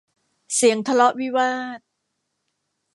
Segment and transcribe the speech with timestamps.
[0.55, 1.79] เสียงทะเลาะวิวาท